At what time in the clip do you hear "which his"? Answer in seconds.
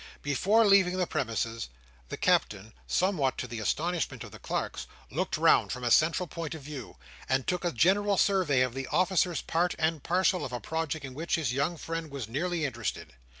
11.13-11.53